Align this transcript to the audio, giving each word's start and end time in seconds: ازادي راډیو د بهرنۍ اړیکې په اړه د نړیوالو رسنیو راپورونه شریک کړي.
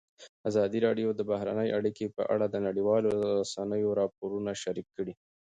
ازادي 0.49 0.79
راډیو 0.87 1.07
د 1.15 1.21
بهرنۍ 1.31 1.69
اړیکې 1.77 2.05
په 2.15 2.23
اړه 2.33 2.45
د 2.49 2.55
نړیوالو 2.67 3.11
رسنیو 3.39 3.97
راپورونه 3.99 4.51
شریک 4.63 4.87
کړي. 4.95 5.13